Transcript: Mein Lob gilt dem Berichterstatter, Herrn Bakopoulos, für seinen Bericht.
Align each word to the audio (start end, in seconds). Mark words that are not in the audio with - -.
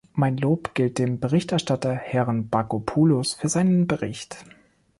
Mein 0.13 0.35
Lob 0.37 0.73
gilt 0.73 0.97
dem 0.97 1.19
Berichterstatter, 1.19 1.93
Herrn 1.93 2.49
Bakopoulos, 2.49 3.35
für 3.35 3.49
seinen 3.49 3.85
Bericht. 3.85 4.43